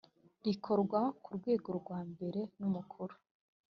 rikorwa 0.45 0.99
ku 1.23 1.29
rwego 1.37 1.69
rwa 1.79 1.99
mbere 2.11 2.39
n 2.59 2.61
umukuru 2.69 3.13